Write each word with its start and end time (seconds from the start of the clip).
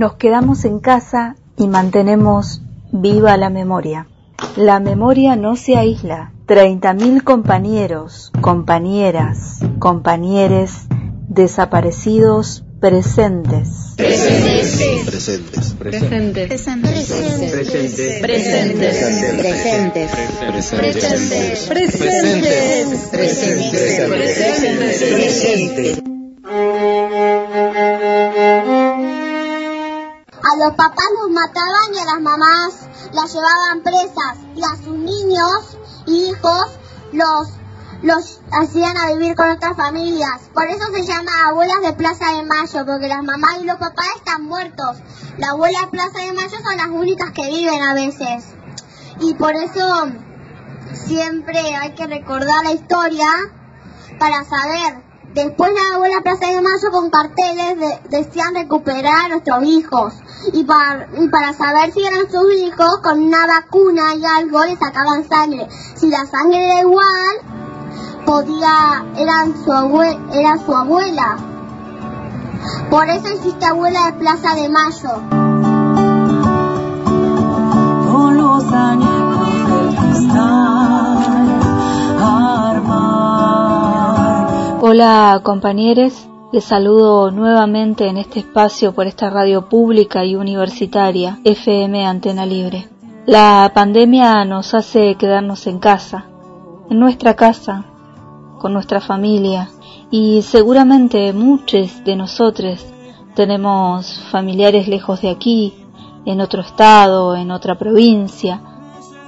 Nos 0.00 0.14
quedamos 0.14 0.64
en 0.64 0.78
casa 0.78 1.36
y 1.58 1.68
mantenemos 1.68 2.62
viva 2.90 3.36
la 3.36 3.50
memoria. 3.50 4.06
La 4.56 4.80
memoria 4.80 5.36
no 5.36 5.56
se 5.56 5.76
aísla. 5.76 6.32
30.000 6.46 7.22
compañeros, 7.22 8.32
compañeras, 8.40 9.58
compañeres 9.78 10.86
desaparecidos 11.28 12.64
presentes. 12.80 13.92
Presentes. 13.98 15.04
Presentes. 15.04 15.74
Presentes. 15.74 16.48
Presentes. 16.48 16.60
Presentes. 18.22 19.00
Presentes. 19.42 20.10
Presentes. 20.70 21.66
Presentes. 21.68 23.08
Presentes. 23.10 24.00
Presentes. 25.12 26.09
Los 30.60 30.74
papás 30.74 31.06
los 31.18 31.30
mataban 31.30 31.94
y 31.94 31.98
a 31.98 32.04
las 32.04 32.20
mamás 32.20 32.74
las 33.12 33.32
llevaban 33.32 33.82
presas 33.82 34.36
y 34.54 34.62
a 34.62 34.76
sus 34.76 34.94
niños 34.94 35.78
y 36.06 36.26
hijos 36.26 36.78
los 37.12 37.48
los 38.02 38.40
hacían 38.50 38.96
a 38.96 39.12
vivir 39.12 39.36
con 39.36 39.50
otras 39.50 39.76
familias. 39.76 40.50
Por 40.54 40.66
eso 40.66 40.86
se 40.92 41.04
llama 41.04 41.30
abuelas 41.48 41.82
de 41.82 41.92
Plaza 41.92 42.32
de 42.32 42.44
Mayo, 42.44 42.86
porque 42.86 43.08
las 43.08 43.22
mamás 43.22 43.58
y 43.60 43.64
los 43.64 43.76
papás 43.76 44.06
están 44.16 44.44
muertos. 44.44 44.96
La 45.36 45.50
abuela 45.50 45.80
de 45.80 45.88
Plaza 45.88 46.18
de 46.20 46.32
Mayo 46.32 46.56
son 46.62 46.76
las 46.78 46.88
únicas 46.88 47.30
que 47.32 47.50
viven 47.50 47.82
a 47.82 47.92
veces. 47.92 48.44
Y 49.20 49.34
por 49.34 49.54
eso 49.54 50.06
siempre 50.94 51.76
hay 51.76 51.94
que 51.94 52.06
recordar 52.06 52.64
la 52.64 52.72
historia 52.72 53.28
para 54.18 54.44
saber. 54.44 55.09
Después 55.34 55.70
la 55.72 55.94
abuela 55.94 56.20
Plaza 56.22 56.46
de 56.48 56.60
Mayo 56.60 56.90
con 56.90 57.08
carteles 57.08 57.78
de- 57.78 58.18
decían 58.18 58.52
recuperar 58.54 59.26
a 59.26 59.28
nuestros 59.28 59.62
hijos. 59.64 60.14
Y 60.52 60.64
para, 60.64 61.06
saber 61.52 61.92
si 61.92 62.04
eran 62.04 62.28
sus 62.30 62.52
hijos, 62.54 62.98
con 63.02 63.22
una 63.22 63.46
vacuna 63.46 64.14
y 64.16 64.24
algo 64.24 64.64
le 64.64 64.76
sacaban 64.76 65.28
sangre. 65.28 65.68
Si 65.94 66.08
la 66.08 66.26
sangre 66.26 66.64
era 66.64 66.80
igual, 66.80 67.36
podía, 68.26 69.04
eran 69.16 69.54
su 69.64 69.72
abue, 69.72 70.18
era 70.32 70.58
su 70.58 70.74
abuela. 70.74 71.36
Por 72.90 73.08
eso 73.08 73.28
existe 73.28 73.66
abuela 73.66 74.06
de 74.06 74.12
Plaza 74.14 74.54
de 74.56 74.68
Mayo. 74.68 75.22
Hola 84.82 85.38
compañeros, 85.42 86.26
les 86.52 86.64
saludo 86.64 87.30
nuevamente 87.30 88.08
en 88.08 88.16
este 88.16 88.38
espacio 88.38 88.94
por 88.94 89.06
esta 89.06 89.28
radio 89.28 89.68
pública 89.68 90.24
y 90.24 90.36
universitaria 90.36 91.38
FM 91.44 92.06
Antena 92.06 92.46
Libre. 92.46 92.88
La 93.26 93.72
pandemia 93.74 94.42
nos 94.46 94.72
hace 94.72 95.16
quedarnos 95.16 95.66
en 95.66 95.80
casa, 95.80 96.24
en 96.88 96.98
nuestra 96.98 97.36
casa, 97.36 97.84
con 98.58 98.72
nuestra 98.72 99.02
familia 99.02 99.68
y 100.10 100.40
seguramente 100.40 101.34
muchos 101.34 102.02
de 102.04 102.16
nosotros 102.16 102.82
tenemos 103.34 104.18
familiares 104.30 104.88
lejos 104.88 105.20
de 105.20 105.28
aquí, 105.28 105.74
en 106.24 106.40
otro 106.40 106.62
estado, 106.62 107.36
en 107.36 107.50
otra 107.50 107.74
provincia, 107.76 108.62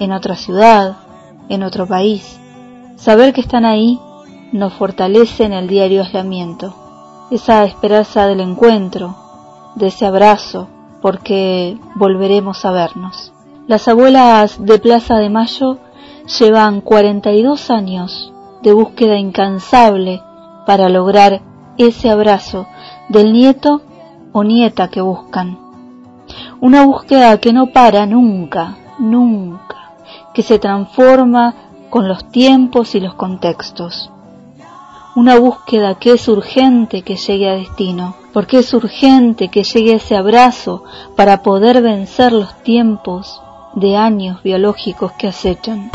en 0.00 0.12
otra 0.12 0.34
ciudad, 0.34 0.96
en 1.50 1.62
otro 1.62 1.86
país. 1.86 2.40
Saber 2.96 3.34
que 3.34 3.42
están 3.42 3.66
ahí 3.66 4.00
nos 4.52 4.74
fortalece 4.74 5.44
en 5.44 5.54
el 5.54 5.66
diario 5.66 6.02
aislamiento, 6.02 6.74
esa 7.30 7.64
esperanza 7.64 8.26
del 8.26 8.40
encuentro, 8.40 9.16
de 9.74 9.88
ese 9.88 10.06
abrazo, 10.06 10.68
porque 11.00 11.78
volveremos 11.96 12.64
a 12.64 12.70
vernos. 12.70 13.32
Las 13.66 13.88
abuelas 13.88 14.64
de 14.64 14.78
Plaza 14.78 15.16
de 15.16 15.30
Mayo 15.30 15.78
llevan 16.38 16.80
42 16.80 17.70
años 17.70 18.32
de 18.62 18.72
búsqueda 18.72 19.18
incansable 19.18 20.22
para 20.66 20.88
lograr 20.88 21.40
ese 21.78 22.10
abrazo 22.10 22.66
del 23.08 23.32
nieto 23.32 23.80
o 24.32 24.44
nieta 24.44 24.88
que 24.88 25.00
buscan. 25.00 25.58
Una 26.60 26.84
búsqueda 26.84 27.38
que 27.38 27.52
no 27.52 27.68
para 27.68 28.06
nunca, 28.06 28.76
nunca, 28.98 29.94
que 30.34 30.42
se 30.42 30.58
transforma 30.58 31.54
con 31.90 32.08
los 32.08 32.30
tiempos 32.30 32.94
y 32.94 33.00
los 33.00 33.14
contextos. 33.14 34.11
Una 35.14 35.38
búsqueda 35.38 35.96
que 35.96 36.12
es 36.12 36.26
urgente 36.26 37.02
que 37.02 37.16
llegue 37.16 37.50
a 37.50 37.54
destino, 37.54 38.16
porque 38.32 38.60
es 38.60 38.72
urgente 38.72 39.48
que 39.48 39.62
llegue 39.62 39.96
ese 39.96 40.16
abrazo 40.16 40.84
para 41.16 41.42
poder 41.42 41.82
vencer 41.82 42.32
los 42.32 42.62
tiempos 42.62 43.42
de 43.74 43.96
años 43.96 44.42
biológicos 44.42 45.12
que 45.12 45.28
acechan. 45.28 45.90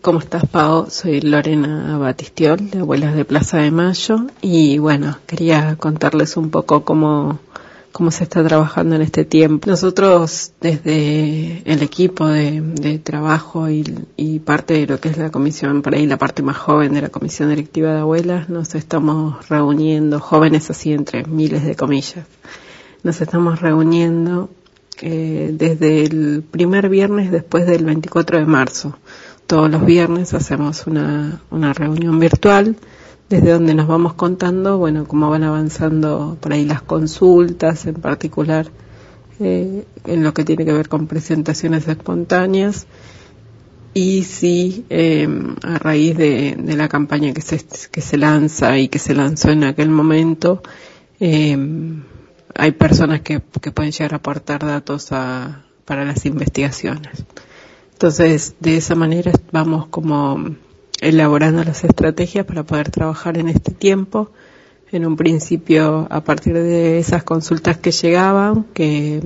¿Cómo 0.00 0.20
estás, 0.20 0.46
Pao? 0.46 0.88
Soy 0.90 1.20
Lorena 1.20 1.98
Batistiol, 1.98 2.70
de 2.70 2.80
Abuelas 2.80 3.14
de 3.14 3.24
Plaza 3.24 3.58
de 3.58 3.70
Mayo, 3.70 4.26
y 4.40 4.78
bueno, 4.78 5.18
quería 5.26 5.76
contarles 5.76 6.36
un 6.36 6.50
poco 6.50 6.84
cómo, 6.84 7.40
cómo 7.92 8.10
se 8.10 8.24
está 8.24 8.46
trabajando 8.46 8.96
en 8.96 9.02
este 9.02 9.24
tiempo. 9.24 9.68
Nosotros, 9.68 10.52
desde 10.60 11.62
el 11.64 11.82
equipo 11.82 12.26
de, 12.28 12.60
de 12.60 12.98
trabajo 12.98 13.68
y, 13.68 13.84
y 14.16 14.38
parte 14.40 14.74
de 14.74 14.86
lo 14.86 15.00
que 15.00 15.08
es 15.08 15.18
la 15.18 15.30
comisión, 15.30 15.82
por 15.82 15.94
ahí 15.94 16.06
la 16.06 16.18
parte 16.18 16.42
más 16.42 16.56
joven 16.56 16.94
de 16.94 17.02
la 17.02 17.08
comisión 17.08 17.50
directiva 17.50 17.92
de 17.92 18.00
abuelas, 18.00 18.48
nos 18.48 18.74
estamos 18.74 19.48
reuniendo, 19.48 20.20
jóvenes 20.20 20.70
así 20.70 20.92
entre 20.92 21.24
miles 21.24 21.64
de 21.64 21.74
comillas, 21.74 22.26
nos 23.02 23.20
estamos 23.20 23.60
reuniendo 23.60 24.50
eh, 25.00 25.50
desde 25.52 26.04
el 26.04 26.42
primer 26.42 26.88
viernes 26.88 27.30
después 27.30 27.66
del 27.66 27.84
24 27.84 28.38
de 28.38 28.46
marzo. 28.46 28.96
Todos 29.48 29.70
los 29.70 29.86
viernes 29.86 30.34
hacemos 30.34 30.86
una, 30.86 31.40
una 31.50 31.72
reunión 31.72 32.20
virtual 32.20 32.76
desde 33.30 33.50
donde 33.50 33.72
nos 33.72 33.86
vamos 33.86 34.12
contando, 34.12 34.76
bueno, 34.76 35.06
cómo 35.08 35.30
van 35.30 35.42
avanzando 35.42 36.36
por 36.38 36.52
ahí 36.52 36.66
las 36.66 36.82
consultas, 36.82 37.86
en 37.86 37.94
particular 37.94 38.66
eh, 39.40 39.86
en 40.04 40.22
lo 40.22 40.34
que 40.34 40.44
tiene 40.44 40.66
que 40.66 40.72
ver 40.74 40.90
con 40.90 41.06
presentaciones 41.06 41.88
espontáneas 41.88 42.86
y 43.94 44.24
si 44.24 44.84
eh, 44.90 45.26
a 45.62 45.78
raíz 45.78 46.14
de, 46.18 46.54
la 46.76 46.90
campaña 46.90 47.32
que 47.32 47.40
se, 47.40 47.64
que 47.90 48.02
se 48.02 48.18
lanza 48.18 48.76
y 48.76 48.88
que 48.88 48.98
se 48.98 49.14
lanzó 49.14 49.50
en 49.50 49.64
aquel 49.64 49.88
momento, 49.88 50.62
eh, 51.20 51.56
hay 52.54 52.72
personas 52.72 53.22
que, 53.22 53.40
que 53.62 53.72
pueden 53.72 53.92
llegar 53.92 54.12
a 54.12 54.16
aportar 54.16 54.66
datos 54.66 55.10
a, 55.12 55.64
para 55.86 56.04
las 56.04 56.26
investigaciones. 56.26 57.24
Entonces, 57.98 58.54
de 58.60 58.76
esa 58.76 58.94
manera 58.94 59.32
vamos 59.50 59.88
como 59.88 60.54
elaborando 61.00 61.64
las 61.64 61.82
estrategias 61.82 62.46
para 62.46 62.62
poder 62.62 62.92
trabajar 62.92 63.36
en 63.38 63.48
este 63.48 63.72
tiempo. 63.72 64.30
En 64.92 65.04
un 65.04 65.16
principio, 65.16 66.06
a 66.08 66.20
partir 66.22 66.54
de 66.54 67.00
esas 67.00 67.24
consultas 67.24 67.78
que 67.78 67.90
llegaban, 67.90 68.66
que, 68.72 69.20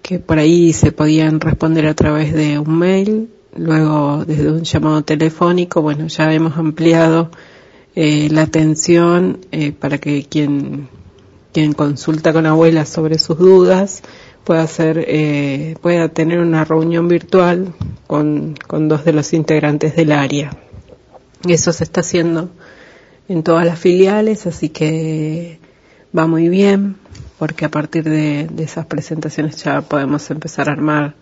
que 0.00 0.18
por 0.18 0.38
ahí 0.38 0.72
se 0.72 0.90
podían 0.90 1.38
responder 1.38 1.86
a 1.86 1.92
través 1.92 2.32
de 2.32 2.58
un 2.58 2.78
mail, 2.78 3.28
luego 3.54 4.24
desde 4.24 4.50
un 4.50 4.62
llamado 4.62 5.04
telefónico, 5.04 5.82
bueno, 5.82 6.06
ya 6.06 6.32
hemos 6.32 6.56
ampliado 6.56 7.30
eh, 7.94 8.30
la 8.30 8.40
atención 8.40 9.40
eh, 9.52 9.72
para 9.72 9.98
que 9.98 10.24
quien, 10.24 10.88
quien 11.52 11.74
consulta 11.74 12.32
con 12.32 12.46
abuelas 12.46 12.88
sobre 12.88 13.18
sus 13.18 13.36
dudas 13.36 14.02
pueda 14.46 14.62
hacer, 14.62 15.04
eh, 15.08 15.74
pueda 15.82 16.08
tener 16.08 16.38
una 16.38 16.64
reunión 16.64 17.08
virtual 17.08 17.74
con, 18.06 18.54
con 18.68 18.86
dos 18.88 19.04
de 19.04 19.12
los 19.12 19.32
integrantes 19.32 19.96
del 19.96 20.12
área. 20.12 20.52
Eso 21.48 21.72
se 21.72 21.82
está 21.82 22.00
haciendo 22.00 22.50
en 23.28 23.42
todas 23.42 23.66
las 23.66 23.80
filiales, 23.80 24.46
así 24.46 24.68
que 24.68 25.58
va 26.16 26.28
muy 26.28 26.48
bien, 26.48 26.94
porque 27.40 27.64
a 27.64 27.70
partir 27.72 28.04
de, 28.04 28.46
de 28.48 28.62
esas 28.62 28.86
presentaciones 28.86 29.56
ya 29.64 29.80
podemos 29.80 30.30
empezar 30.30 30.68
a 30.68 30.72
armar 30.72 31.16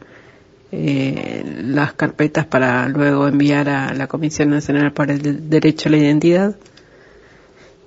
eh, 0.71 1.43
las 1.63 1.95
carpetas 1.95 2.45
para 2.45 2.89
luego 2.89 3.27
enviar 3.27 3.71
a 3.71 3.95
la 3.95 4.07
Comisión 4.07 4.51
Nacional 4.51 4.93
para 4.93 5.15
el 5.15 5.49
Derecho 5.49 5.89
a 5.89 5.93
la 5.93 5.97
Identidad. 5.97 6.57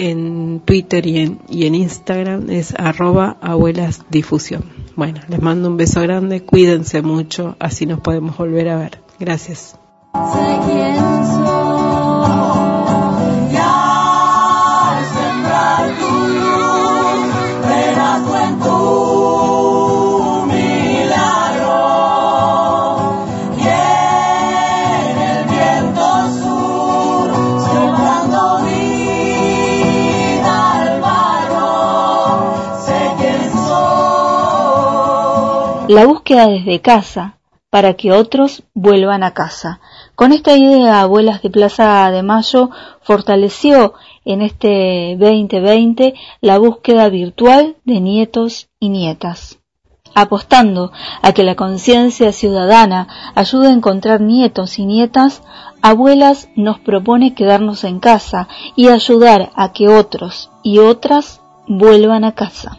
en 0.00 0.60
Twitter 0.60 1.06
y 1.06 1.18
en, 1.18 1.40
y 1.50 1.66
en 1.66 1.74
Instagram 1.74 2.48
es 2.48 2.74
arroba 2.74 3.36
abuelasdifusión. 3.42 4.64
Bueno, 4.96 5.20
les 5.28 5.42
mando 5.42 5.68
un 5.68 5.76
beso 5.76 6.00
grande, 6.00 6.42
cuídense 6.42 7.02
mucho, 7.02 7.54
así 7.58 7.84
nos 7.84 8.00
podemos 8.00 8.38
volver 8.38 8.70
a 8.70 8.78
ver. 8.78 9.02
Gracias. 9.18 9.78
La 35.90 36.06
búsqueda 36.06 36.46
desde 36.46 36.80
casa 36.80 37.38
para 37.68 37.94
que 37.94 38.12
otros 38.12 38.62
vuelvan 38.74 39.24
a 39.24 39.32
casa. 39.32 39.80
Con 40.14 40.32
esta 40.32 40.56
idea, 40.56 41.00
Abuelas 41.00 41.42
de 41.42 41.50
Plaza 41.50 42.08
de 42.12 42.22
Mayo 42.22 42.70
fortaleció 43.02 43.94
en 44.24 44.42
este 44.42 45.16
2020 45.18 46.14
la 46.42 46.58
búsqueda 46.58 47.08
virtual 47.08 47.74
de 47.84 48.00
nietos 48.00 48.68
y 48.78 48.90
nietas. 48.90 49.58
Apostando 50.14 50.92
a 51.22 51.32
que 51.32 51.42
la 51.42 51.56
conciencia 51.56 52.30
ciudadana 52.30 53.32
ayude 53.34 53.66
a 53.66 53.72
encontrar 53.72 54.20
nietos 54.20 54.78
y 54.78 54.86
nietas, 54.86 55.42
Abuelas 55.82 56.48
nos 56.54 56.78
propone 56.78 57.34
quedarnos 57.34 57.82
en 57.82 57.98
casa 57.98 58.46
y 58.76 58.90
ayudar 58.90 59.50
a 59.56 59.72
que 59.72 59.88
otros 59.88 60.50
y 60.62 60.78
otras 60.78 61.40
vuelvan 61.66 62.22
a 62.22 62.32
casa. 62.36 62.78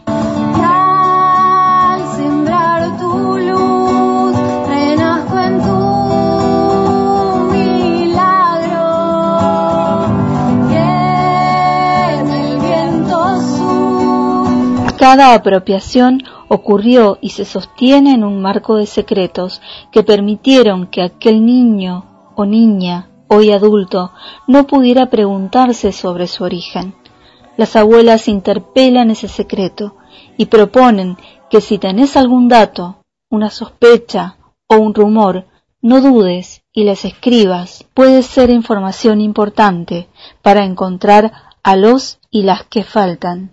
Cada 15.12 15.34
apropiación 15.34 16.22
ocurrió 16.48 17.18
y 17.20 17.28
se 17.28 17.44
sostiene 17.44 18.14
en 18.14 18.24
un 18.24 18.40
marco 18.40 18.76
de 18.76 18.86
secretos 18.86 19.60
que 19.90 20.02
permitieron 20.02 20.86
que 20.86 21.02
aquel 21.02 21.44
niño 21.44 22.32
o 22.34 22.46
niña, 22.46 23.10
hoy 23.28 23.50
adulto, 23.52 24.12
no 24.46 24.66
pudiera 24.66 25.10
preguntarse 25.10 25.92
sobre 25.92 26.28
su 26.28 26.44
origen. 26.44 26.94
Las 27.58 27.76
abuelas 27.76 28.26
interpelan 28.26 29.10
ese 29.10 29.28
secreto 29.28 29.98
y 30.38 30.46
proponen 30.46 31.18
que 31.50 31.60
si 31.60 31.76
tenés 31.76 32.16
algún 32.16 32.48
dato, 32.48 33.04
una 33.28 33.50
sospecha 33.50 34.38
o 34.66 34.76
un 34.76 34.94
rumor, 34.94 35.44
no 35.82 36.00
dudes 36.00 36.62
y 36.72 36.84
les 36.84 37.04
escribas. 37.04 37.84
Puede 37.92 38.22
ser 38.22 38.48
información 38.48 39.20
importante 39.20 40.08
para 40.40 40.64
encontrar 40.64 41.32
a 41.62 41.76
los 41.76 42.18
y 42.30 42.44
las 42.44 42.64
que 42.64 42.82
faltan. 42.82 43.52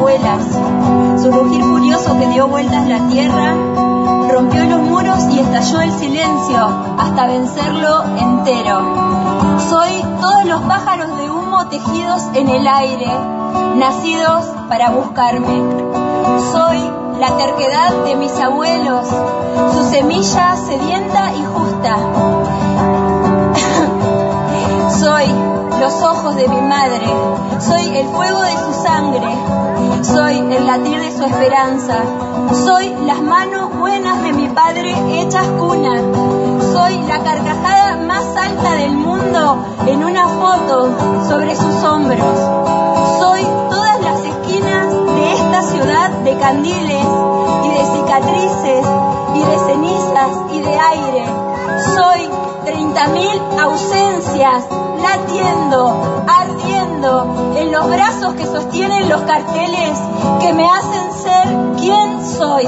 Abuelas. 0.00 1.22
Su 1.22 1.30
rugir 1.30 1.62
furioso 1.62 2.18
que 2.18 2.26
dio 2.28 2.48
vueltas 2.48 2.88
la 2.88 3.06
tierra 3.08 3.54
rompió 4.32 4.64
los 4.64 4.80
muros 4.80 5.24
y 5.30 5.40
estalló 5.40 5.82
el 5.82 5.92
silencio 5.92 6.66
hasta 6.98 7.26
vencerlo 7.26 8.04
entero. 8.16 9.58
Soy 9.68 10.02
todos 10.20 10.46
los 10.46 10.62
pájaros 10.62 11.18
de 11.18 11.30
humo 11.30 11.66
tejidos 11.68 12.22
en 12.34 12.48
el 12.48 12.66
aire, 12.66 13.08
nacidos 13.76 14.46
para 14.70 14.90
buscarme. 14.90 15.62
Soy 16.50 16.78
la 17.18 17.36
terquedad 17.36 17.92
de 18.06 18.16
mis 18.16 18.32
abuelos, 18.40 19.06
su 19.74 19.90
semilla 19.90 20.56
sedienta 20.56 21.32
y 21.34 21.44
justa. 21.44 21.96
Soy 24.98 25.49
los 25.80 26.02
ojos 26.02 26.36
de 26.36 26.46
mi 26.46 26.60
madre, 26.60 27.06
soy 27.58 27.96
el 27.96 28.06
fuego 28.08 28.42
de 28.42 28.52
su 28.52 28.82
sangre, 28.82 29.34
soy 30.02 30.36
el 30.36 30.66
latir 30.66 31.00
de 31.00 31.10
su 31.10 31.24
esperanza, 31.24 32.02
soy 32.52 32.94
las 33.06 33.22
manos 33.22 33.74
buenas 33.78 34.22
de 34.22 34.34
mi 34.34 34.48
padre 34.48 34.94
hechas 35.18 35.46
cuna, 35.58 36.02
soy 36.74 36.98
la 37.08 37.20
carcajada 37.20 37.96
más 37.96 38.26
alta 38.36 38.74
del 38.74 38.92
mundo 38.92 39.64
en 39.86 40.04
una 40.04 40.28
foto 40.28 40.90
sobre 41.26 41.56
sus 41.56 41.82
hombros, 41.82 42.20
soy 43.18 43.42
todas 43.70 44.02
las 44.02 44.20
esquinas 44.22 44.92
de 44.92 45.32
esta 45.32 45.62
ciudad 45.62 46.10
de 46.10 46.36
candiles 46.36 47.06
30.000 53.00 53.58
ausencias 53.58 54.64
latiendo, 55.00 56.22
ardiendo 56.28 57.54
en 57.56 57.72
los 57.72 57.88
brazos 57.88 58.34
que 58.34 58.44
sostienen 58.44 59.08
los 59.08 59.22
carteles 59.22 59.98
que 60.38 60.52
me 60.52 60.68
hacen 60.68 61.12
ser 61.14 61.48
quien 61.78 62.26
soy. 62.26 62.66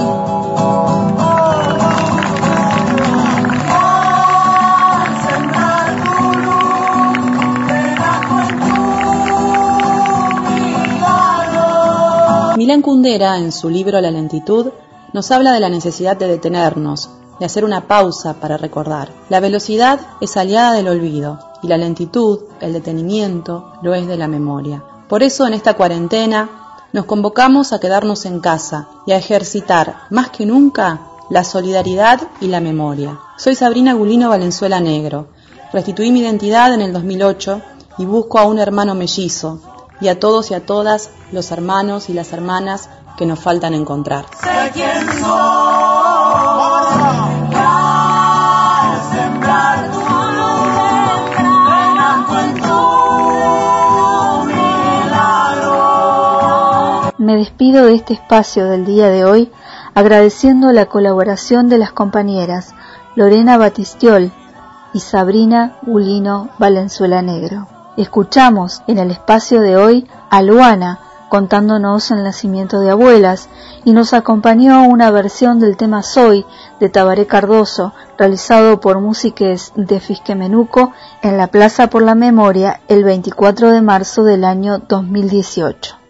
Milán 12.56 12.80
Kundera, 12.80 13.36
en 13.36 13.52
su 13.52 13.68
libro 13.68 14.00
La 14.00 14.10
lentitud, 14.10 14.70
nos 15.12 15.30
habla 15.30 15.52
de 15.52 15.60
la 15.60 15.68
necesidad 15.68 16.16
de 16.16 16.28
detenernos, 16.28 17.10
de 17.38 17.46
hacer 17.46 17.64
una 17.64 17.86
pausa 17.88 18.34
para 18.34 18.56
recordar. 18.56 19.10
La 19.28 19.40
velocidad 19.40 20.00
es 20.20 20.36
aliada 20.36 20.72
del 20.72 20.88
olvido 20.88 21.38
y 21.62 21.68
la 21.68 21.78
lentitud, 21.78 22.40
el 22.60 22.72
detenimiento, 22.72 23.72
lo 23.82 23.94
es 23.94 24.06
de 24.06 24.16
la 24.16 24.28
memoria. 24.28 24.82
Por 25.08 25.22
eso 25.22 25.46
en 25.46 25.54
esta 25.54 25.74
cuarentena 25.74 26.48
nos 26.92 27.06
convocamos 27.06 27.72
a 27.72 27.80
quedarnos 27.80 28.26
en 28.26 28.40
casa 28.40 28.88
y 29.06 29.12
a 29.12 29.16
ejercitar 29.16 30.02
más 30.10 30.30
que 30.30 30.46
nunca 30.46 31.00
la 31.30 31.44
solidaridad 31.44 32.20
y 32.40 32.48
la 32.48 32.60
memoria. 32.60 33.18
Soy 33.38 33.54
Sabrina 33.54 33.94
Gulino 33.94 34.28
Valenzuela 34.28 34.80
Negro. 34.80 35.28
Restituí 35.72 36.12
mi 36.12 36.20
identidad 36.20 36.74
en 36.74 36.82
el 36.82 36.92
2008 36.92 37.62
y 37.98 38.04
busco 38.04 38.38
a 38.38 38.46
un 38.46 38.58
hermano 38.58 38.94
mellizo 38.94 39.60
y 40.00 40.08
a 40.08 40.18
todos 40.18 40.50
y 40.50 40.54
a 40.54 40.66
todas 40.66 41.10
los 41.30 41.50
hermanos 41.50 42.10
y 42.10 42.12
las 42.12 42.32
hermanas 42.32 42.90
que 43.16 43.24
nos 43.24 43.38
faltan 43.38 43.72
encontrar. 43.72 44.26
quién 44.72 45.06
soy. 45.20 45.91
Me 57.32 57.38
despido 57.38 57.86
de 57.86 57.94
este 57.94 58.12
espacio 58.12 58.68
del 58.68 58.84
día 58.84 59.08
de 59.08 59.24
hoy 59.24 59.50
agradeciendo 59.94 60.70
la 60.70 60.84
colaboración 60.84 61.70
de 61.70 61.78
las 61.78 61.90
compañeras 61.90 62.74
Lorena 63.14 63.56
Batistiol 63.56 64.30
y 64.92 65.00
Sabrina 65.00 65.78
Gulino 65.80 66.50
Valenzuela 66.58 67.22
Negro. 67.22 67.68
Escuchamos 67.96 68.82
en 68.86 68.98
el 68.98 69.10
espacio 69.10 69.62
de 69.62 69.78
hoy 69.78 70.06
a 70.28 70.42
Luana 70.42 70.98
contándonos 71.30 72.10
el 72.10 72.22
nacimiento 72.22 72.80
de 72.80 72.90
abuelas 72.90 73.48
y 73.86 73.92
nos 73.92 74.12
acompañó 74.12 74.86
una 74.86 75.10
versión 75.10 75.58
del 75.58 75.78
tema 75.78 76.02
Soy 76.02 76.44
de 76.80 76.90
Tabaré 76.90 77.26
Cardoso 77.26 77.94
realizado 78.18 78.78
por 78.78 79.00
músiques 79.00 79.72
de 79.74 80.00
Fisquemenuco 80.00 80.92
en 81.22 81.38
la 81.38 81.46
Plaza 81.46 81.88
por 81.88 82.02
la 82.02 82.14
Memoria 82.14 82.82
el 82.88 83.04
24 83.04 83.72
de 83.72 83.80
marzo 83.80 84.22
del 84.22 84.44
año 84.44 84.80
2018. 84.80 86.01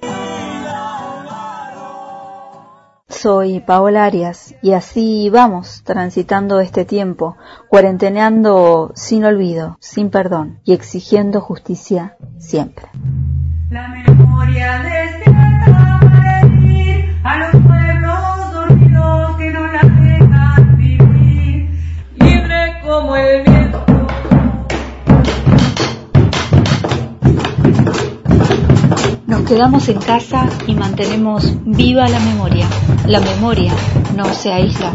Soy 3.13 3.61
Paola 3.61 4.05
Arias 4.05 4.55
y 4.63 4.73
así 4.73 5.29
vamos 5.31 5.83
transitando 5.85 6.59
este 6.61 6.85
tiempo, 6.85 7.37
cuarenteneando 7.69 8.91
sin 8.97 9.25
olvido, 9.25 9.77
sin 9.81 10.11
perdón 10.11 10.59
y 10.65 10.73
exigiendo 10.73 11.41
justicia 11.41 12.17
siempre. 12.39 12.87
La 13.71 13.87
memoria 13.89 14.83
despierta 14.83 16.01
para 16.01 16.41
herir 16.41 17.17
a 17.23 17.39
los 17.39 17.63
pueblos 17.63 18.53
dormidos 18.53 19.37
que 19.37 19.51
no 19.53 19.67
la 19.67 19.83
dejan 19.83 20.77
vivir, 20.79 21.71
libre 22.15 22.81
como 22.83 23.15
el 23.15 23.45
viento. 23.45 23.85
Nos 29.27 29.43
quedamos 29.43 29.89
en 29.89 30.01
casa 30.01 30.49
y 30.67 30.75
mantenemos 30.75 31.55
viva 31.65 32.09
la 32.09 32.19
memoria. 32.19 32.67
La 33.07 33.21
memoria 33.21 33.73
no 34.17 34.33
se 34.33 34.53
aísla. 34.53 34.93